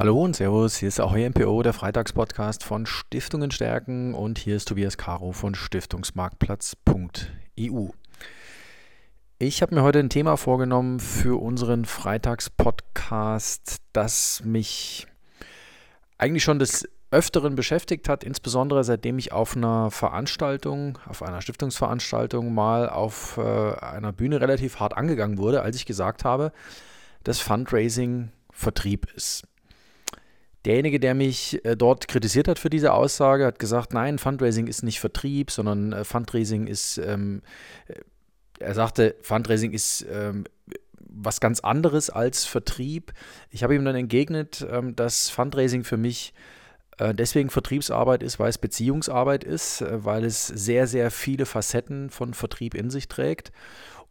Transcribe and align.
Hallo 0.00 0.24
und 0.24 0.34
Servus, 0.34 0.78
hier 0.78 0.88
ist 0.88 0.98
auch 0.98 1.14
MPO, 1.14 1.62
der 1.62 1.74
Freitagspodcast 1.74 2.64
von 2.64 2.86
Stiftungen 2.86 3.50
stärken 3.50 4.14
und 4.14 4.38
hier 4.38 4.56
ist 4.56 4.66
Tobias 4.66 4.96
Caro 4.96 5.32
von 5.32 5.54
Stiftungsmarktplatz.eu. 5.54 7.88
Ich 9.38 9.60
habe 9.60 9.74
mir 9.74 9.82
heute 9.82 9.98
ein 9.98 10.08
Thema 10.08 10.38
vorgenommen 10.38 11.00
für 11.00 11.38
unseren 11.38 11.84
Freitagspodcast, 11.84 13.82
das 13.92 14.40
mich 14.42 15.06
eigentlich 16.16 16.44
schon 16.44 16.58
des 16.58 16.88
Öfteren 17.10 17.54
beschäftigt 17.54 18.08
hat, 18.08 18.24
insbesondere 18.24 18.84
seitdem 18.84 19.18
ich 19.18 19.32
auf 19.32 19.54
einer 19.54 19.90
Veranstaltung, 19.90 20.98
auf 21.06 21.22
einer 21.22 21.42
Stiftungsveranstaltung 21.42 22.54
mal 22.54 22.88
auf 22.88 23.36
äh, 23.36 23.74
einer 23.74 24.14
Bühne 24.14 24.40
relativ 24.40 24.80
hart 24.80 24.96
angegangen 24.96 25.36
wurde, 25.36 25.60
als 25.60 25.76
ich 25.76 25.84
gesagt 25.84 26.24
habe, 26.24 26.52
dass 27.22 27.40
Fundraising 27.40 28.30
Vertrieb 28.50 29.06
ist. 29.14 29.44
Derjenige, 30.64 31.00
der 31.00 31.14
mich 31.14 31.64
äh, 31.64 31.76
dort 31.76 32.06
kritisiert 32.08 32.46
hat 32.46 32.58
für 32.58 32.70
diese 32.70 32.92
Aussage, 32.92 33.46
hat 33.46 33.58
gesagt, 33.58 33.94
nein, 33.94 34.18
Fundraising 34.18 34.66
ist 34.66 34.82
nicht 34.82 35.00
Vertrieb, 35.00 35.50
sondern 35.50 35.92
äh, 35.92 36.04
Fundraising 36.04 36.66
ist, 36.66 36.98
ähm, 36.98 37.42
äh, 37.88 37.94
er 38.58 38.74
sagte, 38.74 39.16
Fundraising 39.22 39.72
ist 39.72 40.04
ähm, 40.12 40.44
was 40.98 41.40
ganz 41.40 41.60
anderes 41.60 42.10
als 42.10 42.44
Vertrieb. 42.44 43.12
Ich 43.50 43.62
habe 43.62 43.74
ihm 43.74 43.84
dann 43.84 43.96
entgegnet, 43.96 44.66
ähm, 44.70 44.94
dass 44.96 45.30
Fundraising 45.30 45.82
für 45.82 45.96
mich 45.96 46.34
äh, 46.98 47.14
deswegen 47.14 47.48
Vertriebsarbeit 47.48 48.22
ist, 48.22 48.38
weil 48.38 48.50
es 48.50 48.58
Beziehungsarbeit 48.58 49.44
ist, 49.44 49.80
äh, 49.80 50.04
weil 50.04 50.24
es 50.24 50.46
sehr, 50.46 50.86
sehr 50.86 51.10
viele 51.10 51.46
Facetten 51.46 52.10
von 52.10 52.34
Vertrieb 52.34 52.74
in 52.74 52.90
sich 52.90 53.08
trägt 53.08 53.50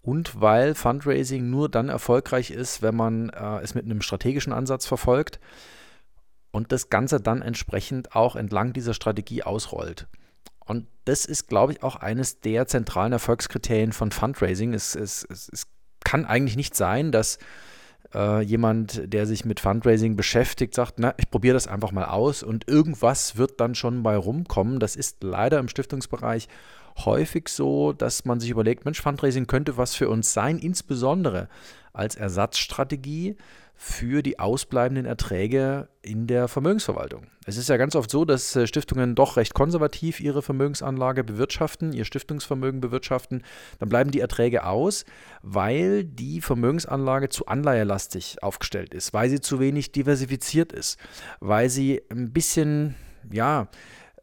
und 0.02 0.41
weil 0.41 0.73
Fundraising 0.73 1.47
nur 1.50 1.70
dann 1.70 1.89
erfolgreich 1.89 2.50
ist, 2.50 2.81
wenn 2.81 2.95
man 2.95 3.30
äh, 3.30 3.59
es 3.59 3.75
mit 3.75 3.86
einem 3.86 4.02
strategischen 4.02 4.52
Ansatz 4.52 4.88
verfolgt 4.88 5.39
und 6.52 6.71
das 6.71 6.89
Ganze 6.89 7.20
dann 7.20 7.41
entsprechend 7.41 8.16
auch 8.16 8.36
entlang 8.36 8.73
dieser 8.73 8.94
Strategie 8.94 9.44
ausrollt. 9.44 10.08
Und 10.66 10.88
das 11.06 11.25
ist, 11.25 11.47
glaube 11.47 11.73
ich, 11.73 11.83
auch 11.83 11.95
eines 11.95 12.41
der 12.41 12.67
zentralen 12.67 13.11
Erfolgskriterien 13.11 13.91
von 13.91 14.11
Fundraising. 14.11 14.73
Es, 14.73 14.95
es, 14.95 15.25
es, 15.30 15.50
es 15.52 15.67
kann 16.03 16.25
eigentlich 16.25 16.56
nicht 16.56 16.75
sein, 16.75 17.11
dass 17.11 17.39
äh, 18.14 18.41
jemand, 18.41 19.14
der 19.14 19.25
sich 19.25 19.45
mit 19.45 19.59
Fundraising 19.59 20.16
beschäftigt, 20.16 20.73
sagt, 20.73 20.95
na, 20.97 21.14
ich 21.17 21.30
probiere 21.30 21.53
das 21.53 21.67
einfach 21.67 21.91
mal 21.91 22.06
aus 22.06 22.44
und 22.44 22.67
irgendwas 22.67 23.38
wird 23.38 23.59
dann 23.59 23.75
schon 23.75 24.03
bei 24.03 24.16
rumkommen. 24.16 24.80
Das 24.80 24.95
ist 24.95 25.23
leider 25.23 25.59
im 25.59 25.67
Stiftungsbereich 25.67 26.47
häufig 27.06 27.50
so, 27.50 27.94
dass 27.94 28.25
man 28.25 28.39
sich 28.39 28.50
überlegt, 28.50 28.86
Mensch, 28.86 29.02
Fundraising 29.02 29.47
könnte 29.47 29.78
was 29.78 29.95
für 29.95 30.09
uns 30.09 30.34
sein, 30.34 30.58
insbesondere 30.59 31.47
als 31.94 32.16
Ersatzstrategie 32.16 33.38
für 33.81 34.22
die 34.22 34.39
ausbleibenden 34.39 35.05
Erträge 35.05 35.88
in 36.02 36.27
der 36.27 36.49
Vermögensverwaltung. 36.49 37.27
Es 37.45 37.55
ist 37.55 37.69
ja 37.69 37.77
ganz 37.77 37.95
oft 37.95 38.11
so, 38.11 38.25
dass 38.25 38.53
äh, 38.58 38.67
Stiftungen 38.67 39.16
doch 39.16 39.38
recht 39.38 39.53
konservativ 39.53 40.19
ihre 40.19 40.41
Vermögensanlage 40.41 41.23
bewirtschaften, 41.23 41.94
ihr 41.94 42.03
Stiftungsvermögen 42.03 42.81
bewirtschaften. 42.81 43.41
Dann 43.80 43.88
bleiben 43.88 44.11
die 44.11 44.19
Erträge 44.19 44.66
aus, 44.66 45.05
weil 45.44 46.03
die 46.03 46.41
Vermögensanlage 46.41 47.30
zu 47.30 47.45
anleihelastig 47.45 48.44
aufgestellt 48.44 48.94
ist, 48.94 49.13
weil 49.13 49.30
sie 49.30 49.39
zu 49.39 49.61
wenig 49.61 49.94
diversifiziert 49.94 50.73
ist, 50.73 51.00
weil 51.39 51.69
sie 51.69 52.02
ein 52.09 52.33
bisschen, 52.33 52.95
ja, 53.31 53.69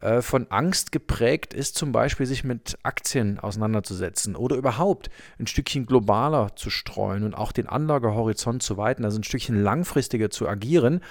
äh, 0.01 0.21
von 0.21 0.47
Angst 0.51 0.91
geprägt 0.91 1.53
ist, 1.53 1.75
zum 1.75 1.91
Beispiel 1.91 2.25
sich 2.25 2.43
mit 2.43 2.77
Aktien 2.83 3.39
auseinanderzusetzen 3.39 4.35
oder 4.35 4.55
überhaupt 4.55 5.09
ein 5.39 5.47
Stückchen 5.47 5.85
globaler 5.85 6.55
zu 6.55 6.69
streuen 6.69 7.23
und 7.23 7.33
auch 7.33 7.51
den 7.51 7.67
Anlagehorizont 7.67 8.61
zu 8.61 8.77
weiten, 8.77 9.05
also 9.05 9.19
ein 9.19 9.23
Stückchen 9.23 9.61
langfristiger 9.61 10.29
zu 10.29 10.47
agieren. 10.47 11.01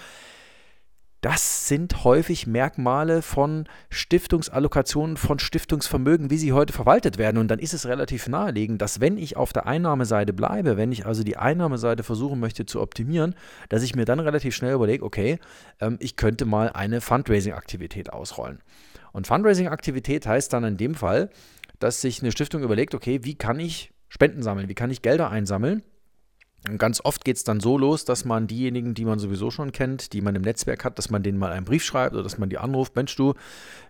Das 1.23 1.67
sind 1.67 2.05
häufig 2.05 2.47
Merkmale 2.47 3.23
von 3.23 3.67
Stiftungsallokationen, 3.91 5.17
von 5.17 5.39
Stiftungsvermögen, 5.39 6.31
wie 6.31 6.37
sie 6.37 6.53
heute 6.53 6.73
verwaltet 6.73 7.17
werden. 7.17 7.39
Und 7.39 7.49
dann 7.49 7.59
ist 7.59 7.75
es 7.75 7.87
relativ 7.87 8.29
naheliegend, 8.29 8.83
dass 8.83 9.01
wenn 9.01 9.17
ich 9.17 9.37
auf 9.37 9.53
der 9.53 9.67
Einnahmeseite 9.67 10.33
bleibe, 10.33 10.77
wenn 10.77 10.93
ich 10.93 11.07
also 11.07 11.25
die 11.25 11.37
Einnahmeseite 11.37 12.03
versuchen 12.03 12.39
möchte 12.39 12.67
zu 12.67 12.81
optimieren, 12.81 13.35
dass 13.71 13.83
ich 13.83 13.97
mir 13.97 14.05
dann 14.05 14.21
relativ 14.21 14.55
schnell 14.55 14.75
überlege, 14.75 15.05
okay, 15.05 15.39
ähm, 15.81 15.97
ich 16.01 16.17
könnte 16.17 16.45
mal 16.45 16.71
eine 16.71 17.01
Fundraising-Aktivität 17.01 18.13
ausrollen. 18.13 18.61
Und 19.13 19.27
Fundraising-Aktivität 19.27 20.27
heißt 20.27 20.53
dann 20.53 20.65
in 20.65 20.77
dem 20.77 20.95
Fall, 20.95 21.31
dass 21.79 22.03
sich 22.03 22.21
eine 22.21 22.31
Stiftung 22.31 22.63
überlegt, 22.63 22.95
okay, 22.95 23.21
wie 23.23 23.35
kann 23.35 23.59
ich 23.59 23.91
Spenden 24.09 24.43
sammeln, 24.43 24.69
wie 24.69 24.75
kann 24.75 24.91
ich 24.91 25.03
Gelder 25.03 25.31
einsammeln 25.31 25.83
ganz 26.79 27.01
oft 27.05 27.25
geht 27.25 27.37
es 27.37 27.45
dann 27.45 27.61
so 27.61 27.79
los, 27.79 28.05
dass 28.05 28.25
man 28.25 28.47
diejenigen, 28.47 28.95
die 28.95 29.05
man 29.05 29.19
sowieso 29.19 29.51
schon 29.51 29.73
kennt, 29.73 30.13
die 30.13 30.21
man 30.21 30.35
im 30.35 30.43
Netzwerk 30.43 30.85
hat, 30.85 30.99
dass 30.99 31.11
man 31.11 31.23
denen 31.23 31.39
mal 31.39 31.53
einen 31.53 31.65
Brief 31.65 31.85
schreibt 31.85 32.15
oder 32.15 32.23
dass 32.23 32.39
man 32.39 32.49
die 32.49 32.59
anruft, 32.59 32.97
Mensch 32.97 33.15
du, 33.17 33.35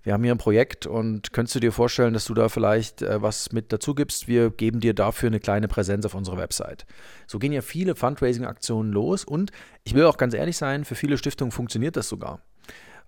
wir 0.03 0.13
haben 0.13 0.23
hier 0.23 0.35
ein 0.35 0.39
Projekt 0.39 0.87
und 0.87 1.33
könntest 1.33 1.55
du 1.55 1.61
dir 1.61 1.73
vorstellen, 1.73 2.15
dass 2.15 2.27
du 2.27 2.35
da 2.35 2.49
vielleicht 2.49 3.03
äh, 3.03 3.21
was 3.23 3.53
mit 3.53 3.73
dazu 3.73 3.95
gibst? 3.95 4.29
Wir 4.29 4.51
geben 4.51 4.81
dir 4.81 4.95
dafür 4.95 5.29
eine 5.29 5.41
kleine 5.41 5.69
Präsenz 5.69 6.05
auf 6.07 6.15
unserer 6.15 6.37
Website. 6.37 6.87
So 7.27 7.39
gehen 7.39 7.53
ja 7.53 7.63
viele 7.63 7.95
Fundraising-Aktionen 7.95 8.93
los 8.93 9.25
und 9.25 9.51
ich 9.85 9.95
will 9.95 10.05
auch 10.05 10.17
ganz 10.17 10.35
ehrlich 10.35 10.57
sein, 10.57 10.85
für 10.85 10.95
viele 10.95 11.19
Stiftungen 11.19 11.53
funktioniert 11.53 11.97
das 11.97 12.09
sogar 12.09 12.41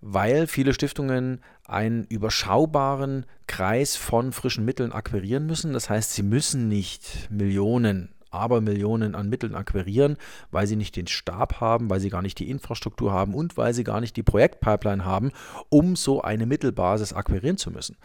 weil 0.01 0.47
viele 0.47 0.75
Stiftungen 0.75 1.41
einen 1.65 2.05
überschaubaren 2.05 3.27
Kreis 3.49 3.97
von 3.97 4.31
frischen 4.31 4.65
Mitteln 4.65 4.93
akquirieren 4.93 5.47
müssen. 5.47 5.73
Das 5.73 5.91
heißt, 5.91 6.13
sie 6.13 6.23
müssen 6.23 6.69
nicht 6.69 7.29
Millionen 7.31 8.15
Abermillionen 8.31 9.15
an 9.15 9.29
Mitteln 9.29 9.55
akquirieren, 9.55 10.17
weil 10.51 10.67
sie 10.67 10.77
nicht 10.77 10.97
den 10.97 11.07
Stab 11.07 11.61
haben, 11.61 11.91
weil 11.91 12.01
sie 12.01 12.11
gar 12.11 12.23
nicht 12.23 12.39
die 12.39 12.51
Infrastruktur 12.51 13.13
haben 13.13 13.35
und 13.35 13.57
weil 13.57 13.75
sie 13.75 13.85
gar 13.85 14.01
nicht 14.01 14.17
die 14.17 14.23
Projektpipeline 14.23 15.05
haben, 15.05 15.33
um 15.69 15.97
so 15.97 16.23
eine 16.23 16.47
Mittelbasis 16.47 17.13
akquirieren 17.13 17.57
zu 17.57 17.71
müssen. 17.71 17.97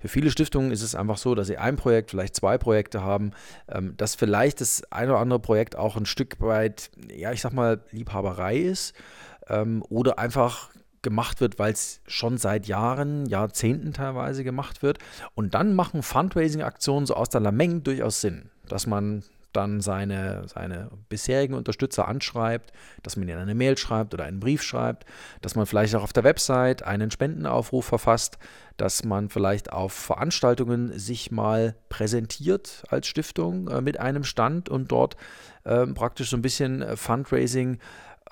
Für 0.00 0.08
viele 0.08 0.30
Stiftungen 0.30 0.70
ist 0.70 0.82
es 0.82 0.94
einfach 0.94 1.18
so, 1.18 1.34
dass 1.34 1.48
sie 1.48 1.58
ein 1.58 1.76
Projekt, 1.76 2.10
vielleicht 2.10 2.36
zwei 2.36 2.56
Projekte 2.56 3.02
haben, 3.02 3.32
ähm, 3.68 3.94
dass 3.96 4.14
vielleicht 4.14 4.60
das 4.60 4.84
eine 4.92 5.12
oder 5.12 5.20
andere 5.20 5.40
Projekt 5.40 5.76
auch 5.76 5.96
ein 5.96 6.06
Stück 6.06 6.40
weit, 6.40 6.90
ja, 7.14 7.32
ich 7.32 7.40
sag 7.40 7.52
mal, 7.52 7.80
Liebhaberei 7.90 8.58
ist 8.58 8.94
ähm, 9.48 9.82
oder 9.88 10.18
einfach 10.18 10.70
gemacht 11.02 11.40
wird, 11.40 11.58
weil 11.58 11.72
es 11.72 12.00
schon 12.06 12.38
seit 12.38 12.66
Jahren, 12.66 13.26
Jahrzehnten 13.26 13.92
teilweise 13.92 14.44
gemacht 14.44 14.82
wird. 14.82 14.98
Und 15.34 15.54
dann 15.54 15.74
machen 15.74 16.02
Fundraising-Aktionen 16.02 17.06
so 17.06 17.14
aus 17.14 17.28
der 17.28 17.40
Lameng 17.40 17.82
durchaus 17.82 18.20
Sinn, 18.20 18.50
dass 18.68 18.86
man 18.86 19.22
dann 19.58 19.80
seine, 19.80 20.46
seine 20.46 20.88
bisherigen 21.08 21.54
Unterstützer 21.54 22.06
anschreibt, 22.06 22.72
dass 23.02 23.16
man 23.16 23.28
ihnen 23.28 23.40
eine 23.40 23.56
Mail 23.56 23.76
schreibt 23.76 24.14
oder 24.14 24.24
einen 24.24 24.38
Brief 24.38 24.62
schreibt, 24.62 25.04
dass 25.42 25.56
man 25.56 25.66
vielleicht 25.66 25.96
auch 25.96 26.04
auf 26.04 26.12
der 26.12 26.22
Website 26.22 26.84
einen 26.84 27.10
Spendenaufruf 27.10 27.84
verfasst, 27.84 28.38
dass 28.76 29.04
man 29.04 29.28
vielleicht 29.28 29.72
auf 29.72 29.92
Veranstaltungen 29.92 30.96
sich 30.96 31.32
mal 31.32 31.74
präsentiert 31.88 32.84
als 32.88 33.08
Stiftung 33.08 33.66
äh, 33.68 33.80
mit 33.80 33.98
einem 33.98 34.22
Stand 34.22 34.68
und 34.68 34.92
dort 34.92 35.16
äh, 35.64 35.84
praktisch 35.88 36.30
so 36.30 36.36
ein 36.36 36.42
bisschen 36.42 36.82
äh, 36.82 36.96
Fundraising 36.96 37.78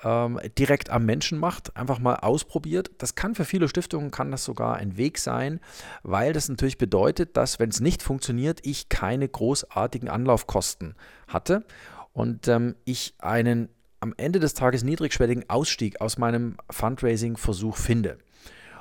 ähm, 0.03 0.39
direkt 0.57 0.89
am 0.89 1.05
Menschen 1.05 1.37
macht, 1.39 1.75
einfach 1.75 1.99
mal 1.99 2.15
ausprobiert. 2.15 2.91
Das 2.99 3.15
kann 3.15 3.35
für 3.35 3.45
viele 3.45 3.67
Stiftungen 3.67 4.11
kann 4.11 4.31
das 4.31 4.43
sogar 4.43 4.75
ein 4.75 4.97
Weg 4.97 5.17
sein, 5.17 5.59
weil 6.03 6.33
das 6.33 6.49
natürlich 6.49 6.77
bedeutet, 6.77 7.37
dass 7.37 7.59
wenn 7.59 7.69
es 7.69 7.79
nicht 7.79 8.03
funktioniert, 8.03 8.59
ich 8.63 8.89
keine 8.89 9.27
großartigen 9.27 10.09
Anlaufkosten 10.09 10.95
hatte 11.27 11.65
und 12.13 12.47
ähm, 12.47 12.75
ich 12.85 13.15
einen 13.19 13.69
am 13.99 14.13
Ende 14.17 14.39
des 14.39 14.53
Tages 14.53 14.83
niedrigschwelligen 14.83 15.49
Ausstieg 15.49 16.01
aus 16.01 16.17
meinem 16.17 16.57
Fundraising-Versuch 16.69 17.77
finde. 17.77 18.17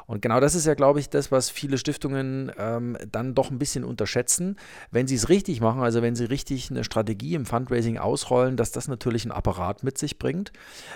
Und 0.07 0.23
genau 0.23 0.41
das 0.41 0.55
ist 0.55 0.67
ja, 0.67 0.75
glaube 0.75 1.01
ich, 1.01 1.11
das, 1.11 1.33
was 1.33 1.51
viele 1.51 1.79
Stiftungen 1.79 2.53
ähm, 2.59 2.97
dann 3.11 3.35
doch 3.35 3.51
ein 3.51 3.59
bisschen 3.59 3.85
unterschätzen. 3.85 4.57
Wenn 4.91 5.07
sie 5.07 5.17
es 5.17 5.29
richtig 5.29 5.61
machen, 5.61 5.83
also 5.83 6.01
wenn 6.01 6.15
sie 6.15 6.25
richtig 6.25 6.71
eine 6.71 6.85
Strategie 6.85 7.35
im 7.35 7.45
Fundraising 7.45 7.99
ausrollen, 7.99 8.57
dass 8.57 8.71
das 8.71 8.89
natürlich 8.89 9.25
einen 9.25 9.33
Apparat 9.33 9.83
mit 9.83 9.99
sich 9.99 10.19
bringt. 10.19 10.53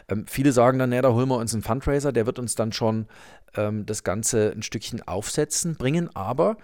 Ähm, 0.09 0.27
viele 0.29 0.53
sagen 0.53 0.79
dann, 0.79 0.91
naja, 0.91 1.03
da 1.03 1.13
holen 1.13 1.29
wir 1.29 1.39
uns 1.39 1.53
einen 1.53 1.63
Fundraiser, 1.63 2.13
der 2.13 2.27
wird 2.27 2.39
uns 2.39 2.55
dann 2.55 2.73
schon 2.73 3.07
ähm, 3.55 3.85
das 3.85 4.05
Ganze 4.05 4.53
ein 4.53 4.63
Stückchen 4.63 5.07
aufsetzen, 5.07 5.75
bringen 5.77 6.15
aber 6.15 6.57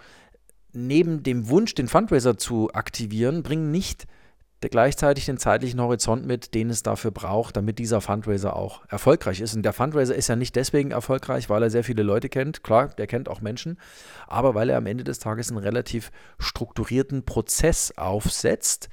neben 0.72 1.22
dem 1.22 1.49
Wunsch, 1.49 1.75
den 1.75 1.88
Fundraiser 1.88 2.38
zu 2.38 2.70
aktivieren, 2.72 3.42
bringen 3.42 3.70
nicht 3.70 4.06
gleichzeitig 4.68 5.26
den 5.26 5.38
zeitlichen 5.38 5.80
Horizont 5.80 6.26
mit, 6.26 6.54
den 6.54 6.70
es 6.70 6.82
dafür 6.82 7.10
braucht, 7.10 7.56
damit 7.56 7.78
dieser 7.78 8.00
Fundraiser 8.00 8.56
auch 8.56 8.82
erfolgreich 8.88 9.40
ist. 9.40 9.54
Und 9.54 9.62
der 9.62 9.72
Fundraiser 9.72 10.14
ist 10.14 10.28
ja 10.28 10.36
nicht 10.36 10.56
deswegen 10.56 10.90
erfolgreich, 10.90 11.50
weil 11.50 11.62
er 11.62 11.70
sehr 11.70 11.84
viele 11.84 12.02
Leute 12.02 12.28
kennt. 12.28 12.62
Klar, 12.62 12.88
der 12.88 13.06
kennt 13.06 13.28
auch 13.28 13.40
Menschen, 13.40 13.78
aber 14.26 14.54
weil 14.54 14.70
er 14.70 14.78
am 14.78 14.86
Ende 14.86 15.04
des 15.04 15.18
Tages 15.18 15.50
einen 15.50 15.58
relativ 15.58 16.10
strukturierten 16.38 17.24
Prozess 17.24 17.92
aufsetzt, 17.96 18.88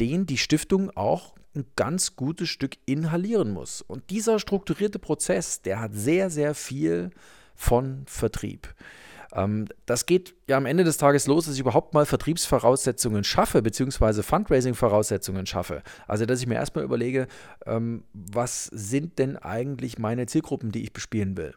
den 0.00 0.26
die 0.26 0.38
Stiftung 0.38 0.90
auch 0.96 1.34
ein 1.54 1.66
ganz 1.76 2.16
gutes 2.16 2.48
Stück 2.48 2.76
inhalieren 2.86 3.52
muss. 3.52 3.82
Und 3.82 4.10
dieser 4.10 4.38
strukturierte 4.38 4.98
Prozess, 4.98 5.62
der 5.62 5.80
hat 5.80 5.92
sehr, 5.94 6.30
sehr 6.30 6.54
viel 6.54 7.10
von 7.54 8.02
Vertrieb. 8.06 8.74
Ähm, 9.34 9.66
das 9.86 10.06
geht 10.06 10.34
ja 10.46 10.56
am 10.56 10.66
Ende 10.66 10.84
des 10.84 10.96
Tages 10.96 11.26
los, 11.26 11.46
dass 11.46 11.54
ich 11.54 11.60
überhaupt 11.60 11.92
mal 11.92 12.06
Vertriebsvoraussetzungen 12.06 13.24
schaffe, 13.24 13.62
beziehungsweise 13.62 14.22
Fundraising-Voraussetzungen 14.22 15.46
schaffe. 15.46 15.82
Also, 16.06 16.24
dass 16.24 16.40
ich 16.40 16.46
mir 16.46 16.54
erstmal 16.54 16.84
überlege, 16.84 17.26
ähm, 17.66 18.04
was 18.12 18.66
sind 18.66 19.18
denn 19.18 19.36
eigentlich 19.36 19.98
meine 19.98 20.26
Zielgruppen, 20.26 20.70
die 20.70 20.82
ich 20.82 20.92
bespielen 20.92 21.36
will. 21.36 21.54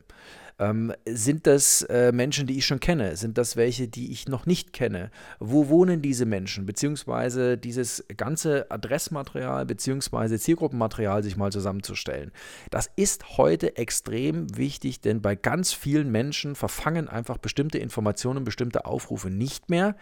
Ähm, 0.59 0.93
sind 1.05 1.45
das 1.45 1.83
äh, 1.83 2.11
Menschen, 2.11 2.47
die 2.47 2.57
ich 2.57 2.65
schon 2.65 2.79
kenne? 2.79 3.15
Sind 3.15 3.37
das 3.37 3.55
welche, 3.57 3.87
die 3.87 4.11
ich 4.11 4.27
noch 4.27 4.45
nicht 4.45 4.73
kenne? 4.73 5.11
Wo 5.39 5.69
wohnen 5.69 6.01
diese 6.01 6.25
Menschen? 6.25 6.65
Beziehungsweise 6.65 7.57
dieses 7.57 8.05
ganze 8.15 8.71
Adressmaterial 8.71 9.65
beziehungsweise 9.65 10.39
Zielgruppenmaterial 10.39 11.21
sich 11.23 11.37
mal 11.37 11.51
zusammenzustellen. 11.51 12.31
Das 12.71 12.89
ist 12.95 13.37
heute 13.37 13.77
extrem 13.77 14.57
wichtig, 14.57 15.01
denn 15.01 15.21
bei 15.21 15.35
ganz 15.35 15.73
vielen 15.73 16.11
Menschen 16.11 16.55
verfangen 16.55 17.07
einfach 17.07 17.37
bestimmte 17.37 17.77
Informationen, 17.77 18.43
bestimmte 18.43 18.85
Aufrufe 18.85 19.29
nicht 19.29 19.69
mehr 19.69 19.95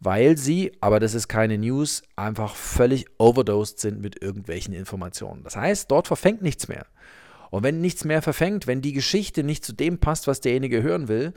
weil 0.00 0.36
sie, 0.36 0.72
aber 0.80 1.00
das 1.00 1.14
ist 1.14 1.28
keine 1.28 1.56
News, 1.56 2.02
einfach 2.14 2.56
völlig 2.56 3.06
overdosed 3.18 3.80
sind 3.80 4.00
mit 4.00 4.20
irgendwelchen 4.22 4.74
Informationen. 4.74 5.42
Das 5.44 5.56
heißt, 5.56 5.90
dort 5.90 6.08
verfängt 6.08 6.42
nichts 6.42 6.68
mehr. 6.68 6.84
Und 7.54 7.62
wenn 7.62 7.80
nichts 7.80 8.04
mehr 8.04 8.20
verfängt, 8.20 8.66
wenn 8.66 8.82
die 8.82 8.92
Geschichte 8.92 9.44
nicht 9.44 9.64
zu 9.64 9.72
dem 9.72 9.98
passt, 9.98 10.26
was 10.26 10.40
derjenige 10.40 10.82
hören 10.82 11.06
will, 11.06 11.34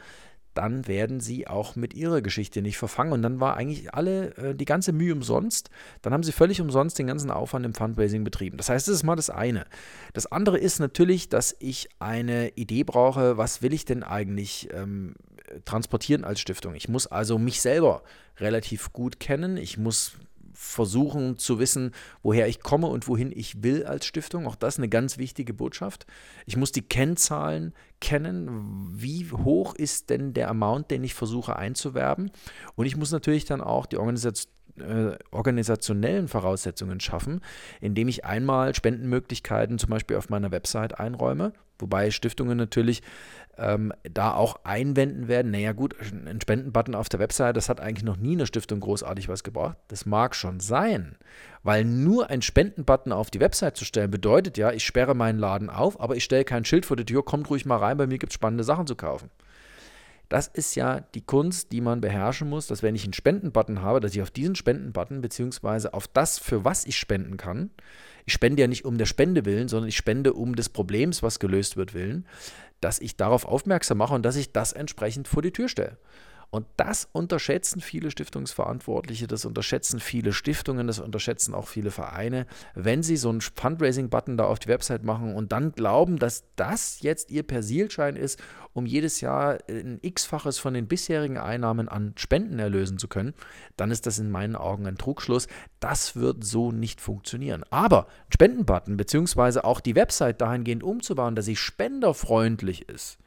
dann 0.56 0.88
werden 0.88 1.20
sie 1.20 1.46
auch 1.46 1.76
mit 1.76 1.94
ihrer 1.94 2.22
Geschichte 2.22 2.64
nicht 2.64 2.80
verfangen. 2.80 3.12
Und 3.14 3.22
dann 3.22 3.40
war 3.40 3.56
eigentlich 3.56 3.94
alle 3.94 4.36
äh, 4.38 4.56
die 4.56 4.66
ganze 4.66 4.94
Mühe 4.94 5.14
umsonst. 5.14 5.70
Dann 6.02 6.14
haben 6.14 6.24
sie 6.24 6.32
völlig 6.32 6.60
umsonst 6.60 6.98
den 6.98 7.06
ganzen 7.06 7.30
Aufwand 7.30 7.68
im 7.68 7.76
Fundraising 7.76 8.24
betrieben. 8.24 8.58
Das 8.58 8.68
heißt, 8.68 8.88
das 8.88 8.96
ist 8.96 9.04
mal 9.04 9.16
das 9.16 9.30
eine. 9.30 9.66
Das 10.14 10.26
andere 10.26 10.58
ist 10.58 10.80
natürlich, 10.80 11.30
dass 11.30 11.56
ich 11.60 11.88
eine 12.00 12.50
Idee 12.56 12.84
brauche, 12.84 13.38
was 13.38 13.62
will 13.62 13.72
ich 13.72 13.86
denn 13.86 14.02
eigentlich 14.02 14.70
ähm, 14.74 15.14
transportieren 15.66 16.24
als 16.24 16.40
Stiftung. 16.40 16.74
Ich 16.74 16.90
muss 16.90 17.06
also 17.06 17.38
mich 17.38 17.62
selber 17.62 18.02
relativ 18.40 18.92
gut 18.92 19.20
kennen. 19.20 19.56
Ich 19.56 19.78
muss 19.78 20.14
versuchen 20.60 21.38
zu 21.38 21.60
wissen, 21.60 21.92
woher 22.24 22.48
ich 22.48 22.62
komme 22.62 22.88
und 22.88 23.08
wohin 23.08 23.32
ich 23.32 23.62
will 23.62 23.86
als 23.86 24.08
Stiftung. 24.08 24.48
Auch 24.48 24.56
das 24.56 24.76
ist 24.76 24.80
eine 24.80 24.90
ganz 24.90 25.20
wichtige 25.20 25.54
Botschaft. 25.54 26.08
Ich 26.48 26.58
muss 26.58 26.72
die 26.72 26.82
Kennzahlen 26.82 27.74
kennen. 28.02 28.90
Wie 28.92 29.30
hoch 29.32 29.76
ist 29.76 30.10
denn 30.10 30.34
der 30.34 30.50
Amount, 30.50 30.90
den 30.90 31.04
ich 31.04 31.14
versuche 31.14 31.56
einzuwerben? 31.58 32.32
Und 32.74 32.88
ich 32.88 32.98
muss 32.98 33.12
natürlich 33.12 33.46
dann 33.46 33.62
auch 33.62 33.86
die 33.86 33.98
Organisation 33.98 34.52
äh, 34.80 35.18
organisationellen 35.32 36.28
Voraussetzungen 36.28 37.00
schaffen, 37.00 37.42
indem 37.82 38.08
ich 38.08 38.26
einmal 38.26 38.76
Spendenmöglichkeiten 38.76 39.80
zum 39.80 39.90
Beispiel 39.90 40.18
auf 40.18 40.30
meiner 40.30 40.52
Website 40.52 41.00
einräume, 41.00 41.54
wobei 41.80 42.12
Stiftungen 42.12 42.58
natürlich 42.58 43.02
ähm, 43.58 43.92
da 44.04 44.34
auch 44.34 44.60
einwenden 44.64 45.28
werden, 45.28 45.52
naja 45.52 45.74
gut, 45.74 45.96
ein 46.00 46.40
Spendenbutton 46.42 46.96
auf 46.96 47.10
der 47.10 47.20
Website, 47.20 47.58
das 47.58 47.70
hat 47.70 47.80
eigentlich 47.80 48.04
noch 48.04 48.18
nie 48.18 48.34
eine 48.34 48.46
Stiftung 48.46 48.80
großartig 48.80 49.30
was 49.30 49.44
gebracht. 49.44 49.78
Das 49.88 50.06
mag 50.06 50.36
schon 50.36 50.60
sein, 50.60 51.16
weil 51.64 51.84
nur 51.84 52.30
ein 52.30 52.42
Spendenbutton 52.42 53.12
auf 53.12 53.32
die 53.32 53.40
Website 53.40 53.78
zu 53.78 53.86
stellen, 53.86 54.12
bedeutet 54.12 54.58
ja, 54.58 54.72
ich 54.72 54.86
sperre 54.86 55.16
meinen 55.16 55.40
Laden 55.40 55.70
auf, 55.70 56.00
aber 56.00 56.16
ich 56.16 56.24
stelle 56.24 56.46
kein 56.46 56.66
Schild 56.66 56.86
vor 56.86 56.98
die 56.98 57.06
Tür, 57.06 57.26
kommt 57.26 57.50
ruhig 57.50 57.66
mal 57.66 57.78
rein, 57.78 57.98
bei 57.98 58.08
mir 58.08 58.20
gibt 58.20 58.32
es 58.32 58.36
spannende 58.36 58.64
Sachen 58.64 58.88
zu 58.88 58.96
kaufen. 58.96 59.30
Das 60.30 60.48
ist 60.48 60.76
ja 60.76 61.00
die 61.00 61.22
Kunst, 61.22 61.72
die 61.72 61.80
man 61.80 62.02
beherrschen 62.02 62.50
muss, 62.50 62.68
dass 62.68 62.84
wenn 62.84 62.96
ich 62.96 63.04
einen 63.04 63.14
Spendenbutton 63.14 63.82
habe, 63.82 64.00
dass 64.00 64.14
ich 64.14 64.22
auf 64.22 64.32
diesen 64.32 64.56
Spendenbutton 64.56 65.22
beziehungsweise 65.22 65.94
auf 65.94 66.08
das, 66.08 66.38
für 66.38 66.66
was 66.66 66.86
ich 66.86 66.98
spenden 66.98 67.38
kann, 67.38 67.70
ich 68.26 68.34
spende 68.34 68.62
ja 68.62 68.68
nicht 68.68 68.84
um 68.84 68.98
der 68.98 69.06
Spende 69.06 69.46
willen, 69.46 69.70
sondern 69.70 69.88
ich 69.88 69.96
spende 69.96 70.34
um 70.34 70.56
des 70.56 70.68
Problems, 70.68 71.24
was 71.24 71.40
gelöst 71.40 71.78
wird, 71.78 71.94
willen, 71.94 72.26
dass 72.82 73.00
ich 73.00 73.16
darauf 73.16 73.46
aufmerksam 73.46 74.00
mache 74.00 74.14
und 74.14 74.24
dass 74.24 74.36
ich 74.36 74.52
das 74.52 74.74
entsprechend 74.74 75.30
vor 75.30 75.42
die 75.42 75.54
Tür 75.54 75.70
stelle. 75.70 75.98
Und 76.50 76.66
das 76.78 77.10
unterschätzen 77.12 77.82
viele 77.82 78.10
Stiftungsverantwortliche, 78.10 79.28
das 79.28 79.44
unterschätzen 79.44 80.00
viele 80.00 80.32
Stiftungen, 80.32 80.88
das 80.88 81.00
unterschätzen 81.00 81.54
auch 81.54 81.68
viele 81.68 81.92
Vereine, 81.92 82.48
wenn 82.74 83.04
sie 83.04 83.18
so 83.18 83.30
einen 83.30 83.42
Fundraising-Button 83.42 84.38
da 84.38 84.46
auf 84.46 84.60
die 84.60 84.70
Website 84.70 85.04
machen 85.04 85.36
und 85.36 85.52
dann 85.52 85.74
glauben, 85.74 86.20
dass 86.20 86.46
das 86.56 87.02
jetzt 87.02 87.32
ihr 87.32 87.44
Persilschein 87.44 88.16
ist, 88.16 88.40
um 88.72 88.86
jedes 88.86 89.20
Jahr 89.20 89.58
ein 89.70 90.00
x-faches 90.02 90.58
von 90.58 90.74
den 90.74 90.88
bisherigen 90.88 91.38
Einnahmen 91.38 91.90
an 91.90 92.14
Spenden 92.16 92.60
erlösen 92.60 92.98
zu 92.98 93.10
können, 93.10 93.34
dann 93.76 93.92
ist 93.92 94.06
das 94.06 94.18
in 94.18 94.32
meinen 94.32 94.56
Augen 94.56 94.88
ein 94.88 94.98
Trugschluss. 94.98 95.48
Das 95.82 96.16
wird 96.16 96.46
so 96.46 96.72
nicht 96.72 97.02
funktionieren. 97.02 97.64
Aber 97.72 98.08
Spendenbutton 98.30 98.96
beziehungsweise 98.96 99.66
auch 99.66 99.82
die 99.82 99.96
Website 99.96 100.40
dahingehend 100.40 100.84
umzubauen, 100.84 101.36
dass 101.36 101.46
sie 101.46 101.58
spenderfreundlich 101.58 102.88
ist, 102.88 103.18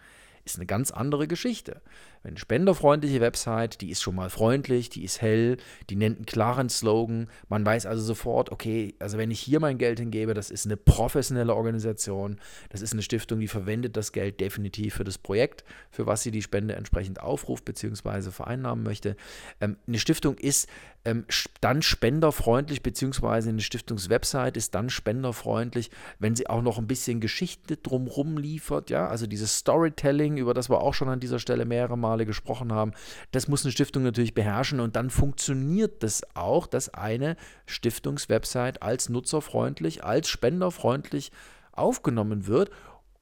ist 0.44 0.56
eine 0.56 0.67
ganz 0.67 0.90
andere 0.90 1.28
Geschichte. 1.28 1.82
Eine 2.22 2.38
spenderfreundliche 2.38 3.20
Website, 3.22 3.81
die 3.81 3.90
ist 3.90 4.02
schon 4.02 4.14
mal 4.14 4.28
freundlich, 4.28 4.90
die 4.90 5.05
ist 5.05 5.22
hell, 5.22 5.56
die 5.88 5.96
nennt 5.96 6.17
einen 6.19 6.26
klaren 6.26 6.69
Slogan. 6.69 7.28
Man 7.49 7.64
weiß 7.64 7.87
also 7.87 8.02
sofort, 8.02 8.52
okay, 8.52 8.94
also 8.99 9.17
wenn 9.17 9.31
ich 9.31 9.40
hier 9.40 9.58
mein 9.58 9.78
Geld 9.78 10.00
hingebe, 10.00 10.34
das 10.34 10.50
ist 10.50 10.67
eine 10.67 10.76
professionelle 10.76 11.55
Organisation, 11.55 12.38
das 12.69 12.82
ist 12.82 12.93
eine 12.93 13.00
Stiftung, 13.00 13.40
die 13.40 13.49
verwendet 13.49 13.96
das 13.96 14.12
Geld 14.12 14.38
definitiv 14.40 14.96
für 14.96 15.05
das 15.05 15.17
Projekt, 15.17 15.64
für 15.90 16.06
was 16.06 16.22
sie 16.22 16.31
die 16.31 16.43
Spende 16.43 16.75
entsprechend 16.75 17.22
aufruft 17.22 17.64
bzw. 17.64 18.31
vereinnahmen 18.31 18.84
möchte. 18.84 19.17
Ähm, 19.62 19.76
eine 19.87 19.99
Stiftung 19.99 20.37
ist 20.37 20.69
ähm, 21.06 21.25
dann 21.62 21.81
spenderfreundlich, 21.81 22.82
beziehungsweise 22.82 23.49
eine 23.49 23.62
Stiftungswebsite 23.62 24.58
ist 24.58 24.75
dann 24.75 24.90
spenderfreundlich, 24.90 25.90
wenn 26.19 26.37
sie 26.37 26.49
auch 26.49 26.61
noch 26.61 26.76
ein 26.76 26.87
bisschen 26.87 27.20
Geschichte 27.20 27.78
drumherum 27.78 28.37
liefert, 28.37 28.90
ja, 28.90 29.08
also 29.08 29.26
dieses 29.26 29.56
Storytelling, 29.56 30.37
über 30.37 30.52
das 30.52 30.69
wir 30.69 30.82
auch 30.82 30.93
schon 30.93 31.08
an 31.08 31.20
dieser 31.20 31.38
Stelle 31.38 31.64
mehrere 31.64 31.96
Male 32.11 32.27
gesprochen 32.27 32.73
haben, 32.73 32.93
das 33.31 33.49
muss 33.49 33.65
eine 33.65 33.73
Stiftung 33.73 34.03
natürlich 34.03 34.35
beherrschen 34.35 34.81
und 34.81 34.97
dann 34.97 35.11
funktioniert 35.11 36.03
das 36.03 36.23
auch, 36.35 36.67
dass 36.67 36.93
eine 36.93 37.37
Stiftungswebsite 37.67 38.83
als 38.83 39.09
nutzerfreundlich, 39.09 40.05
als 40.05 40.29
spenderfreundlich 40.29 41.31
aufgenommen 41.73 42.47
wird 42.47 42.71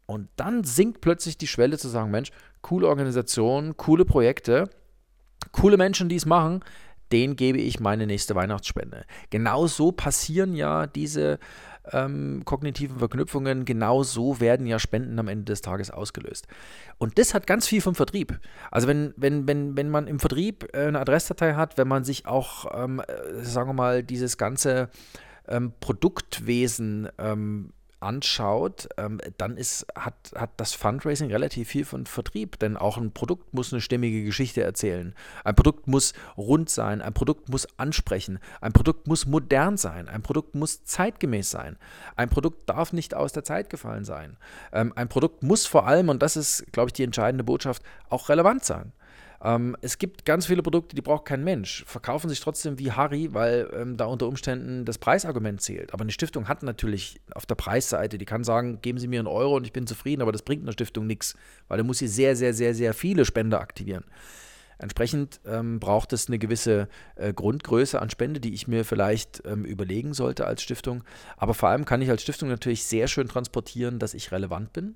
und 0.06 0.31
dann 0.37 0.64
sinkt 0.64 1.02
plötzlich 1.02 1.37
die 1.37 1.46
Schwelle 1.46 1.76
zu 1.76 1.88
sagen, 1.88 2.11
Mensch, 2.11 2.31
coole 2.62 2.88
Organisation, 2.88 3.76
coole 3.76 4.06
Projekte, 4.06 4.70
coole 5.52 5.76
Menschen, 5.76 6.08
die 6.08 6.17
es 6.17 6.25
machen, 6.25 6.64
den 7.12 7.37
gebe 7.37 7.58
ich 7.58 7.79
meine 7.79 8.06
nächste 8.06 8.34
Weihnachtsspende. 8.34 9.05
Genau 9.31 9.67
so 9.67 9.93
passieren 9.93 10.55
ja 10.55 10.87
diese 10.87 11.38
ähm, 11.93 12.43
kognitiven 12.44 12.99
Verknüpfungen, 12.99 13.64
genau 13.64 14.02
so 14.02 14.40
werden 14.40 14.67
ja 14.67 14.79
Spenden 14.79 15.19
am 15.19 15.29
Ende 15.29 15.44
des 15.44 15.61
Tages 15.61 15.90
ausgelöst. 15.90 16.46
Und 16.99 17.19
das 17.19 17.35
hat 17.35 17.46
ganz 17.46 17.67
viel 17.67 17.81
vom 17.81 17.94
Vertrieb. 17.94 18.38
Also 18.70 18.88
wenn, 18.88 19.14
wenn, 19.17 19.46
wenn, 19.46 19.76
wenn 19.76 19.90
man 19.90 20.06
im 20.06 20.19
Vertrieb 20.19 20.69
äh, 20.75 20.87
eine 20.87 21.00
Adressdatei 21.00 21.55
hat, 21.55 21.79
wenn 21.79 21.88
man 21.88 22.05
sich 22.05 22.26
auch, 22.26 22.67
ähm, 22.75 23.00
äh, 23.00 23.44
sagen 23.44 23.69
wir 23.69 23.75
mal, 23.75 24.02
dieses 24.02 24.38
ganze 24.38 24.88
ähm, 25.49 25.73
Produktwesen 25.81 27.08
ähm, 27.19 27.73
anschaut, 28.00 28.88
ähm, 28.96 29.20
dann 29.38 29.56
ist, 29.56 29.86
hat, 29.94 30.32
hat 30.34 30.50
das 30.56 30.74
Fundraising 30.74 31.31
relativ 31.31 31.69
viel 31.69 31.84
von 31.84 32.06
Vertrieb, 32.06 32.58
denn 32.58 32.76
auch 32.76 32.96
ein 32.96 33.12
Produkt 33.12 33.55
muss 33.55 33.72
eine 33.72 33.81
stimmige 33.81 34.24
Geschichte 34.24 34.62
erzählen. 34.62 35.14
Ein 35.44 35.55
Produkt 35.55 35.88
muss 35.88 36.12
rund 36.36 36.70
sein, 36.70 37.02
ein 37.02 37.12
Produkt 37.12 37.48
muss 37.48 37.67
ansprechen, 37.78 38.38
ein 38.60 38.72
Produkt 38.72 39.06
muss 39.06 39.26
modern 39.26 39.76
sein, 39.76 40.08
ein 40.08 40.22
Produkt 40.22 40.55
muss 40.55 40.84
zeitgemäß 40.84 41.50
sein, 41.50 41.76
ein 42.17 42.28
Produkt 42.28 42.69
darf 42.69 42.93
nicht 42.93 43.14
aus 43.14 43.32
der 43.32 43.44
Zeit 43.44 43.70
gefallen 43.70 44.05
sein. 44.05 44.36
Ähm, 44.72 44.93
ein 44.94 45.08
Produkt 45.08 45.43
muss 45.43 45.67
vor 45.67 45.86
allem, 45.86 46.08
und 46.08 46.22
das 46.22 46.36
ist, 46.36 46.72
glaube 46.72 46.88
ich, 46.88 46.93
die 46.93 47.05
entscheidende 47.05 47.44
Botschaft, 47.44 47.82
auch 48.08 48.28
relevant 48.28 48.64
sein. 48.64 48.93
Ähm, 49.43 49.77
es 49.82 49.98
gibt 49.98 50.24
ganz 50.24 50.46
viele 50.46 50.62
Produkte, 50.62 50.96
die 50.96 51.03
braucht 51.03 51.24
kein 51.24 51.44
Mensch, 51.44 51.84
verkaufen 51.86 52.29
sich 52.29 52.41
trotzdem 52.41 52.79
wie 52.79 52.93
Harry, 52.93 53.32
weil 53.32 53.70
ähm, 53.72 53.96
da 53.96 54.06
unter 54.06 54.27
Umständen 54.27 54.84
das 54.84 54.98
Preisargument 54.98 55.60
zählt. 55.60 55.94
Aber 55.94 56.03
eine 56.03 56.10
Stiftung 56.10 56.48
hat 56.48 56.62
natürlich 56.62 57.20
auf 57.34 57.46
der 57.46 57.55
Preisseite, 57.55 58.19
die 58.19 58.24
kann 58.24 58.43
sagen, 58.43 58.81
geben 58.82 58.98
Sie 58.98 59.06
mir 59.06 59.20
einen 59.20 59.29
Euro 59.29 59.56
und 59.56 59.65
ich 59.65 59.72
bin 59.72 59.86
zufrieden, 59.86 60.22
aber 60.22 60.32
das 60.32 60.43
bringt 60.43 60.62
einer 60.62 60.72
Stiftung 60.72 61.06
nichts, 61.06 61.36
weil 61.69 61.79
da 61.79 61.84
muss 61.84 61.98
sie 61.98 62.08
sehr, 62.08 62.34
sehr, 62.34 62.53
sehr, 62.53 62.74
sehr 62.74 62.94
viele 62.94 63.24
Spender 63.24 63.60
aktivieren. 63.60 64.05
Entsprechend 64.79 65.41
ähm, 65.44 65.81
braucht 65.81 66.12
es 66.12 66.29
eine 66.29 66.38
gewisse 66.38 66.88
äh, 67.17 67.32
Grundgröße 67.32 68.00
an 68.00 68.10
Spende, 68.10 68.38
die 68.38 68.55
ich 68.55 68.69
mir 68.69 68.84
vielleicht 68.84 69.43
ähm, 69.44 69.65
überlegen 69.65 70.15
sollte 70.15 70.46
als 70.46 70.62
Stiftung. 70.62 71.03
Aber 71.36 71.53
vor 71.53 71.69
allem 71.69 71.84
kann 71.84 72.00
ich 72.00 72.10
als 72.10 72.22
Stiftung 72.22 72.48
natürlich 72.48 72.84
sehr 72.84 73.08
schön 73.08 73.29
transportieren, 73.29 73.98
dass 73.98 74.15
ich 74.15 74.31
relevant 74.31 74.72
bin, 74.72 74.94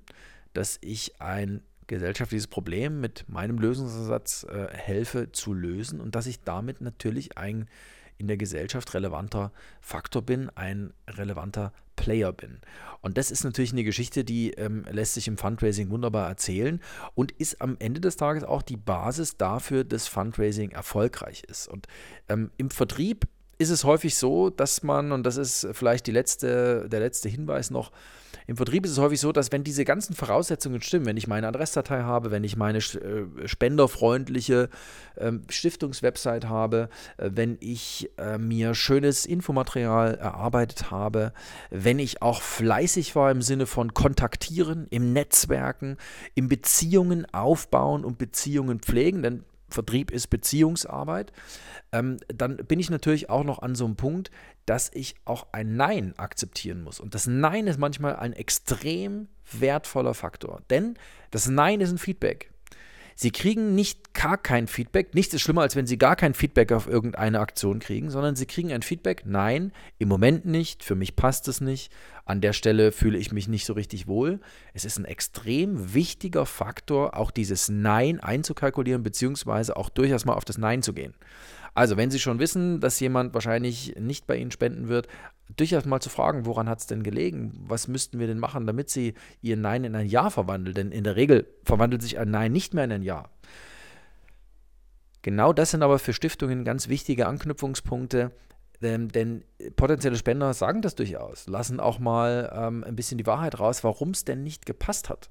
dass 0.53 0.77
ich 0.81 1.19
ein 1.19 1.61
gesellschaftliches 1.87 2.47
Problem 2.47 3.01
mit 3.01 3.25
meinem 3.27 3.57
Lösungsansatz 3.57 4.45
äh, 4.49 4.67
helfe 4.71 5.31
zu 5.31 5.53
lösen 5.53 6.01
und 6.01 6.15
dass 6.15 6.27
ich 6.27 6.43
damit 6.43 6.81
natürlich 6.81 7.37
ein 7.37 7.67
in 8.17 8.27
der 8.27 8.37
Gesellschaft 8.37 8.93
relevanter 8.93 9.51
Faktor 9.81 10.21
bin, 10.21 10.49
ein 10.55 10.93
relevanter 11.09 11.73
Player 11.95 12.31
bin. 12.31 12.59
Und 13.01 13.17
das 13.17 13.31
ist 13.31 13.43
natürlich 13.43 13.71
eine 13.71 13.83
Geschichte, 13.83 14.23
die 14.23 14.51
ähm, 14.51 14.85
lässt 14.89 15.13
sich 15.13 15.27
im 15.27 15.37
Fundraising 15.37 15.89
wunderbar 15.89 16.27
erzählen 16.27 16.79
und 17.15 17.31
ist 17.33 17.61
am 17.61 17.75
Ende 17.79 18.01
des 18.01 18.15
Tages 18.15 18.43
auch 18.43 18.61
die 18.61 18.77
Basis 18.77 19.37
dafür, 19.37 19.83
dass 19.83 20.07
Fundraising 20.07 20.71
erfolgreich 20.71 21.43
ist. 21.43 21.67
Und 21.67 21.87
ähm, 22.29 22.51
im 22.57 22.69
Vertrieb 22.69 23.27
ist 23.63 23.69
es 23.69 23.83
häufig 23.83 24.15
so, 24.15 24.49
dass 24.49 24.83
man, 24.83 25.11
und 25.11 25.23
das 25.23 25.37
ist 25.37 25.67
vielleicht 25.71 26.07
letzte, 26.07 26.87
der 26.89 26.99
letzte 26.99 27.29
Hinweis 27.29 27.71
noch, 27.71 27.91
im 28.47 28.57
Vertrieb 28.57 28.85
ist 28.85 28.91
es 28.91 28.97
häufig 28.97 29.19
so, 29.19 29.31
dass 29.31 29.51
wenn 29.51 29.63
diese 29.63 29.85
ganzen 29.85 30.15
Voraussetzungen 30.15 30.81
stimmen, 30.81 31.05
wenn 31.05 31.17
ich 31.17 31.27
meine 31.27 31.47
Adressdatei 31.47 32.01
habe, 32.01 32.31
wenn 32.31 32.43
ich 32.43 32.57
meine 32.57 32.79
äh, 32.79 33.47
spenderfreundliche 33.47 34.69
ähm, 35.17 35.43
Stiftungswebsite 35.49 36.49
habe, 36.49 36.89
äh, 37.17 37.29
wenn 37.33 37.57
ich 37.61 38.09
äh, 38.17 38.37
mir 38.37 38.75
schönes 38.75 39.25
Infomaterial 39.25 40.15
erarbeitet 40.15 40.91
habe, 40.91 41.33
wenn 41.69 41.99
ich 41.99 42.21
auch 42.21 42.41
fleißig 42.41 43.15
war 43.15 43.31
im 43.31 43.41
Sinne 43.41 43.65
von 43.65 43.93
kontaktieren, 43.93 44.87
im 44.89 45.13
Netzwerken, 45.13 45.97
im 46.35 46.49
Beziehungen 46.49 47.25
aufbauen 47.33 48.03
und 48.03 48.17
Beziehungen 48.17 48.79
pflegen, 48.79 49.23
denn 49.23 49.43
Vertrieb 49.73 50.11
ist 50.11 50.27
Beziehungsarbeit, 50.27 51.31
ähm, 51.91 52.17
dann 52.27 52.57
bin 52.57 52.79
ich 52.79 52.89
natürlich 52.89 53.29
auch 53.29 53.43
noch 53.43 53.59
an 53.59 53.75
so 53.75 53.85
einem 53.85 53.95
Punkt, 53.95 54.31
dass 54.65 54.91
ich 54.93 55.15
auch 55.25 55.47
ein 55.51 55.75
Nein 55.75 56.13
akzeptieren 56.17 56.83
muss. 56.83 56.99
Und 56.99 57.15
das 57.15 57.27
Nein 57.27 57.67
ist 57.67 57.79
manchmal 57.79 58.15
ein 58.15 58.33
extrem 58.33 59.27
wertvoller 59.51 60.13
Faktor, 60.13 60.61
denn 60.69 60.95
das 61.31 61.47
Nein 61.47 61.81
ist 61.81 61.91
ein 61.91 61.97
Feedback. 61.97 62.53
Sie 63.15 63.31
kriegen 63.31 63.75
nicht 63.75 64.13
gar 64.13 64.37
kein 64.37 64.67
Feedback. 64.67 65.13
Nichts 65.13 65.33
ist 65.33 65.41
schlimmer, 65.41 65.61
als 65.61 65.75
wenn 65.75 65.85
Sie 65.85 65.97
gar 65.97 66.15
kein 66.15 66.33
Feedback 66.33 66.71
auf 66.71 66.87
irgendeine 66.87 67.39
Aktion 67.39 67.79
kriegen, 67.79 68.09
sondern 68.09 68.35
Sie 68.35 68.45
kriegen 68.45 68.71
ein 68.71 68.81
Feedback. 68.81 69.23
Nein, 69.25 69.71
im 69.99 70.07
Moment 70.09 70.45
nicht. 70.45 70.83
Für 70.83 70.95
mich 70.95 71.15
passt 71.15 71.47
es 71.47 71.61
nicht. 71.61 71.91
An 72.25 72.39
der 72.39 72.53
Stelle 72.53 72.91
fühle 72.91 73.17
ich 73.17 73.31
mich 73.31 73.47
nicht 73.47 73.65
so 73.65 73.73
richtig 73.73 74.07
wohl. 74.07 74.39
Es 74.73 74.85
ist 74.85 74.97
ein 74.97 75.05
extrem 75.05 75.93
wichtiger 75.93 76.45
Faktor, 76.45 77.17
auch 77.17 77.31
dieses 77.31 77.67
Nein 77.67 78.19
einzukalkulieren, 78.21 79.03
beziehungsweise 79.03 79.75
auch 79.75 79.89
durchaus 79.89 80.23
mal 80.23 80.33
auf 80.33 80.45
das 80.45 80.57
Nein 80.57 80.81
zu 80.81 80.93
gehen. 80.93 81.13
Also, 81.73 81.97
wenn 81.97 82.11
Sie 82.11 82.19
schon 82.19 82.39
wissen, 82.39 82.79
dass 82.79 82.99
jemand 82.99 83.33
wahrscheinlich 83.33 83.95
nicht 83.99 84.27
bei 84.27 84.37
Ihnen 84.37 84.51
spenden 84.51 84.87
wird, 84.87 85.07
durchaus 85.57 85.85
mal 85.85 85.99
zu 85.99 86.09
fragen, 86.09 86.45
woran 86.45 86.69
hat 86.69 86.79
es 86.79 86.87
denn 86.87 87.03
gelegen? 87.03 87.51
Was 87.67 87.87
müssten 87.87 88.19
wir 88.19 88.27
denn 88.27 88.39
machen, 88.39 88.67
damit 88.67 88.89
Sie 88.89 89.15
Ihr 89.41 89.57
Nein 89.57 89.83
in 89.83 89.95
ein 89.95 90.07
Ja 90.07 90.29
verwandeln? 90.29 90.75
Denn 90.75 90.91
in 90.91 91.03
der 91.03 91.15
Regel 91.15 91.47
verwandelt 91.63 92.01
sich 92.01 92.19
ein 92.19 92.31
Nein 92.31 92.51
nicht 92.53 92.73
mehr 92.73 92.85
in 92.85 92.91
ein 92.91 93.03
Ja. 93.03 93.29
Genau 95.23 95.53
das 95.53 95.71
sind 95.71 95.83
aber 95.83 95.99
für 95.99 96.13
Stiftungen 96.13 96.63
ganz 96.63 96.89
wichtige 96.89 97.27
Anknüpfungspunkte, 97.27 98.31
denn, 98.83 99.07
denn, 99.07 99.43
potenzielle 99.75 100.17
Spender 100.17 100.53
sagen 100.53 100.81
das 100.81 100.95
durchaus, 100.95 101.47
lassen 101.47 101.79
auch 101.79 101.97
mal 101.97 102.51
ähm, 102.55 102.83
ein 102.83 102.95
bisschen 102.95 103.17
die 103.17 103.25
Wahrheit 103.25 103.59
raus, 103.59 103.83
warum 103.83 104.11
es 104.11 104.25
denn 104.25 104.43
nicht 104.43 104.65
gepasst 104.65 105.09
hat. 105.09 105.29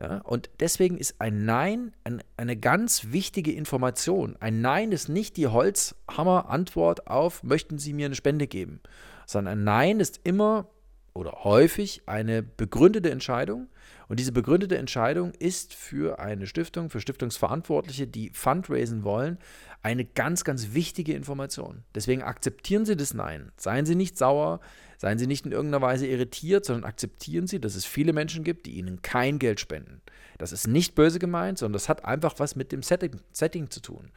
Ja, 0.00 0.18
und 0.18 0.48
deswegen 0.60 0.96
ist 0.96 1.16
ein 1.18 1.44
Nein 1.44 1.92
ein, 2.04 2.22
eine 2.36 2.56
ganz 2.56 3.08
wichtige 3.10 3.52
Information. 3.52 4.36
Ein 4.40 4.60
Nein 4.60 4.92
ist 4.92 5.08
nicht 5.08 5.36
die 5.36 5.48
Holzhammer-Antwort 5.48 7.08
auf, 7.08 7.42
möchten 7.42 7.78
Sie 7.78 7.92
mir 7.92 8.06
eine 8.06 8.14
Spende 8.14 8.46
geben, 8.46 8.80
sondern 9.26 9.58
ein 9.58 9.64
Nein 9.64 10.00
ist 10.00 10.20
immer 10.24 10.68
oder 11.14 11.44
häufig 11.44 12.02
eine 12.06 12.42
begründete 12.42 13.10
Entscheidung. 13.10 13.68
Und 14.08 14.18
diese 14.18 14.32
begründete 14.32 14.76
Entscheidung 14.76 15.32
ist 15.38 15.74
für 15.74 16.18
eine 16.18 16.46
Stiftung, 16.46 16.90
für 16.90 17.00
Stiftungsverantwortliche, 17.00 18.06
die 18.06 18.30
Fundraisen 18.30 19.04
wollen, 19.04 19.38
eine 19.82 20.04
ganz, 20.04 20.44
ganz 20.44 20.74
wichtige 20.74 21.14
Information. 21.14 21.84
Deswegen 21.94 22.22
akzeptieren 22.22 22.84
Sie 22.84 22.96
das 22.96 23.14
Nein. 23.14 23.52
Seien 23.56 23.86
Sie 23.86 23.94
nicht 23.94 24.18
sauer, 24.18 24.60
seien 24.98 25.18
Sie 25.18 25.26
nicht 25.26 25.46
in 25.46 25.52
irgendeiner 25.52 25.82
Weise 25.82 26.06
irritiert, 26.06 26.64
sondern 26.64 26.84
akzeptieren 26.84 27.46
Sie, 27.46 27.60
dass 27.60 27.76
es 27.76 27.84
viele 27.86 28.12
Menschen 28.12 28.44
gibt, 28.44 28.66
die 28.66 28.72
Ihnen 28.72 29.00
kein 29.00 29.38
Geld 29.38 29.60
spenden. 29.60 30.02
Das 30.38 30.52
ist 30.52 30.66
nicht 30.66 30.94
böse 30.94 31.18
gemeint, 31.18 31.58
sondern 31.58 31.74
das 31.74 31.88
hat 31.88 32.04
einfach 32.04 32.34
was 32.38 32.56
mit 32.56 32.72
dem 32.72 32.82
Setting, 32.82 33.20
Setting 33.32 33.70
zu 33.70 33.80
tun. 33.80 34.10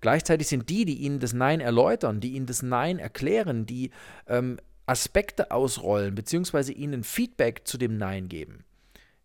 Gleichzeitig 0.00 0.48
sind 0.48 0.68
die, 0.70 0.84
die 0.84 0.96
Ihnen 0.96 1.20
das 1.20 1.32
Nein 1.32 1.60
erläutern, 1.60 2.20
die 2.20 2.32
Ihnen 2.32 2.46
das 2.46 2.62
Nein 2.62 2.98
erklären, 2.98 3.66
die 3.66 3.90
ähm, 4.26 4.58
Aspekte 4.90 5.52
ausrollen, 5.52 6.14
beziehungsweise 6.14 6.72
Ihnen 6.72 7.04
Feedback 7.04 7.62
zu 7.64 7.78
dem 7.78 7.96
Nein 7.96 8.28
geben 8.28 8.64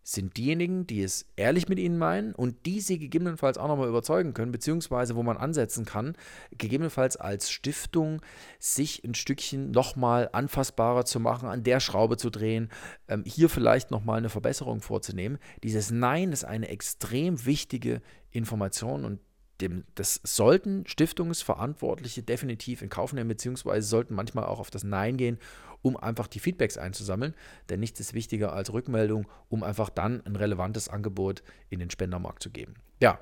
sind 0.08 0.36
diejenigen, 0.36 0.86
die 0.86 1.02
es 1.02 1.26
ehrlich 1.34 1.68
mit 1.68 1.80
ihnen 1.80 1.98
meinen 1.98 2.32
und 2.32 2.64
die 2.64 2.80
sie 2.80 2.96
gegebenenfalls 2.96 3.58
auch 3.58 3.66
nochmal 3.66 3.88
überzeugen 3.88 4.34
können, 4.34 4.52
beziehungsweise 4.52 5.16
wo 5.16 5.24
man 5.24 5.36
ansetzen 5.36 5.84
kann, 5.84 6.14
gegebenenfalls 6.56 7.16
als 7.16 7.50
Stiftung 7.50 8.22
sich 8.60 9.02
ein 9.02 9.14
Stückchen 9.14 9.72
nochmal 9.72 10.30
anfassbarer 10.32 11.04
zu 11.04 11.18
machen, 11.18 11.48
an 11.48 11.64
der 11.64 11.80
Schraube 11.80 12.16
zu 12.18 12.30
drehen, 12.30 12.70
ähm, 13.08 13.24
hier 13.26 13.48
vielleicht 13.48 13.90
nochmal 13.90 14.18
eine 14.18 14.28
Verbesserung 14.28 14.80
vorzunehmen. 14.80 15.38
Dieses 15.64 15.90
Nein 15.90 16.30
ist 16.30 16.44
eine 16.44 16.68
extrem 16.68 17.44
wichtige 17.44 18.00
Information 18.30 19.04
und 19.04 19.18
dem, 19.60 19.84
das 19.94 20.20
sollten 20.22 20.86
Stiftungsverantwortliche 20.86 22.22
definitiv 22.22 22.82
in 22.82 22.88
Kauf 22.88 23.12
nehmen, 23.12 23.28
beziehungsweise 23.28 23.86
sollten 23.86 24.14
manchmal 24.14 24.44
auch 24.44 24.60
auf 24.60 24.70
das 24.70 24.84
Nein 24.84 25.16
gehen, 25.16 25.38
um 25.82 25.96
einfach 25.96 26.26
die 26.26 26.40
Feedbacks 26.40 26.78
einzusammeln. 26.78 27.34
Denn 27.68 27.80
nichts 27.80 28.00
ist 28.00 28.14
wichtiger 28.14 28.52
als 28.52 28.72
Rückmeldung, 28.72 29.26
um 29.48 29.62
einfach 29.62 29.88
dann 29.88 30.24
ein 30.26 30.36
relevantes 30.36 30.88
Angebot 30.88 31.42
in 31.70 31.78
den 31.78 31.90
Spendermarkt 31.90 32.42
zu 32.42 32.50
geben. 32.50 32.74
Ja. 33.00 33.18